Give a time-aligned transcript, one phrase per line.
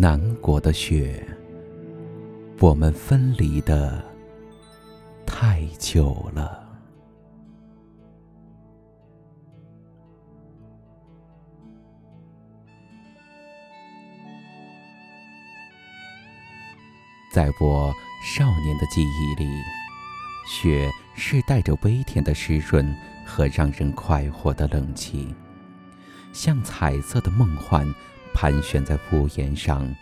[0.00, 1.26] 南国的雪，
[2.60, 4.00] 我们分离的
[5.26, 6.64] 太久了。
[17.32, 17.92] 在我
[18.24, 19.50] 少年的记忆里，
[20.46, 25.34] 雪是带着微甜的湿润和让人快活的冷气，
[26.32, 27.84] 像彩色的梦幻，
[28.40, 29.92] 盘旋在屋檐上，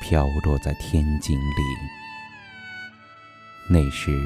[0.00, 1.62] 飘落在天井里。
[3.68, 4.18] 那时，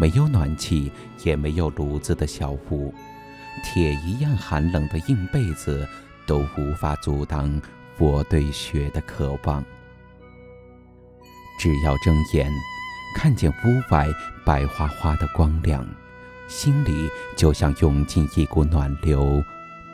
[0.00, 0.90] 没有暖气，
[1.22, 2.92] 也没有炉子的小屋，
[3.62, 5.88] 铁一样寒冷的硬被子
[6.26, 7.62] 都无法阻挡
[7.98, 9.64] 我对雪的渴望。
[11.60, 12.50] 只要睁眼，
[13.14, 14.08] 看见屋外
[14.44, 15.86] 白花花的光亮，
[16.48, 19.40] 心里就像涌进一股暖流，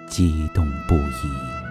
[0.08, 1.67] 激动不已。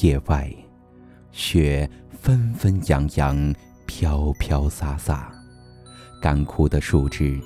[0.00, 0.52] 野外，
[1.30, 1.88] 雪
[2.20, 3.54] 纷纷扬扬，
[3.86, 5.32] 飘飘洒洒，
[6.20, 7.40] 干枯的树枝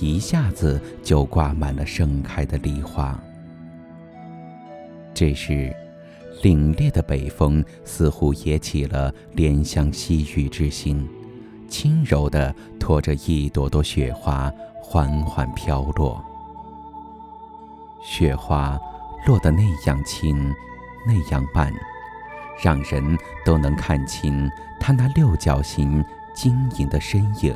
[0.00, 3.16] 一下子就挂满了盛开的梨花。
[5.14, 5.72] 这时，
[6.42, 11.08] 凛冽的北风似乎也起了怜香惜玉之心，
[11.68, 14.50] 轻柔地托着一朵朵雪花
[14.82, 16.20] 缓缓飘落。
[18.02, 18.76] 雪花
[19.24, 20.52] 落得那样轻，
[21.06, 21.72] 那样慢。
[22.60, 24.50] 让人都能看清
[24.80, 27.54] 他那六角形晶莹的身影，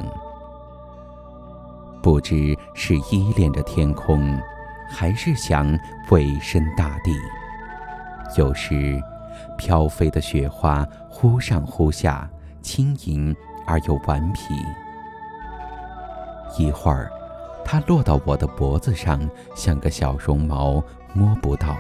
[2.03, 4.41] 不知是依恋着天空，
[4.89, 5.79] 还是想
[6.11, 7.13] 委身大地。
[8.37, 9.01] 有时，
[9.59, 12.29] 飘飞的雪花忽上忽下，
[12.63, 13.35] 轻盈
[13.67, 14.55] 而又顽皮；
[16.59, 17.11] 一会儿，
[17.65, 20.83] 它落到我的脖子上，像个小绒毛，
[21.13, 21.77] 摸不到。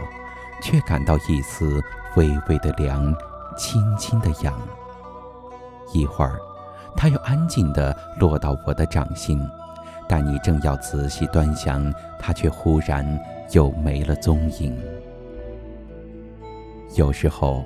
[0.63, 1.85] 却感到一丝
[2.17, 3.15] 微微的凉，
[3.57, 4.55] 轻轻的痒。
[5.95, 6.39] 一会儿，
[6.97, 9.41] 它又安静地落到我的掌心，
[10.09, 13.07] 但你正要仔细端详，它却忽然
[13.53, 14.77] 又没了踪影。
[16.95, 17.65] 有时候，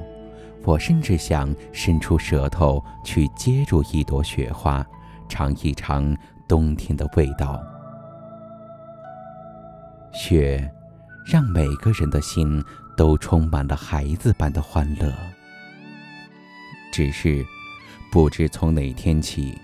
[0.65, 4.85] 我甚至想伸出舌头去接住一朵雪花，
[5.29, 7.61] 尝一尝冬天的味道。
[10.13, 10.71] 雪。
[11.23, 12.65] 让每个人的心
[12.97, 15.13] 都充满了孩子般的欢乐。
[16.93, 17.45] 只是，
[18.11, 19.57] 不知从哪天起，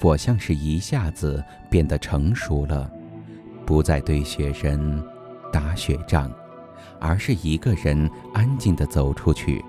[0.00, 2.90] 我像是一下子变得成熟了，
[3.64, 5.02] 不再对雪人
[5.52, 6.30] 打雪仗，
[7.00, 9.64] 而是一个人安静地走出去，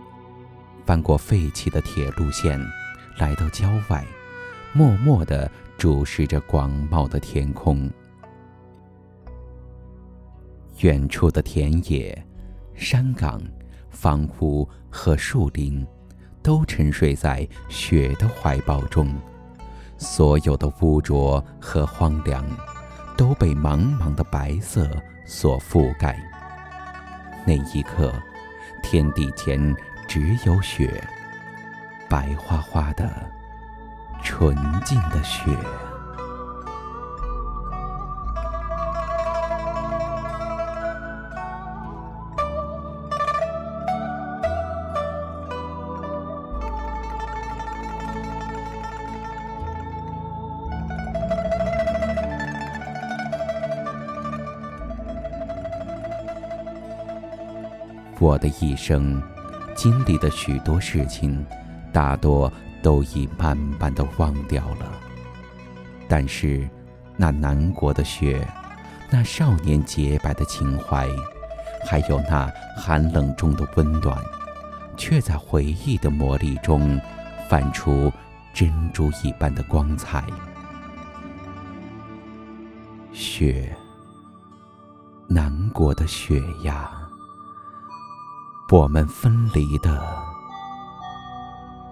[0.86, 2.60] 翻过废弃的铁路线，
[3.18, 4.06] 来到郊外，
[4.74, 7.90] 默默地注视着广袤的天空。
[10.82, 12.27] 远处的田野、
[12.78, 13.42] 山岗、
[13.90, 15.86] 房屋和树林，
[16.42, 19.14] 都沉睡在雪的怀抱中。
[19.98, 22.46] 所有的污浊和荒凉，
[23.18, 24.88] 都被茫茫的白色
[25.26, 26.18] 所覆盖。
[27.48, 28.14] 那一刻，
[28.84, 29.76] 天地间
[30.08, 31.04] 只有雪，
[32.08, 33.12] 白花花的、
[34.24, 34.56] 纯
[34.86, 35.50] 净的雪。
[58.20, 59.22] 我的一生
[59.76, 61.46] 经历的许多事情，
[61.94, 64.92] 大多都已慢慢的忘掉了。
[66.08, 66.68] 但是，
[67.16, 68.48] 那南国的雪，
[69.12, 71.08] 那少年洁白的情怀，
[71.86, 74.18] 还有那寒冷中的温暖，
[74.96, 77.00] 却在回忆的魔力中
[77.48, 78.12] 泛出
[78.54, 80.24] 珍珠一般的光彩。
[83.14, 83.76] 雪，
[85.28, 87.07] 南国的雪呀。
[88.70, 90.06] 我们分离的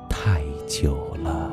[0.09, 1.44] 太久了。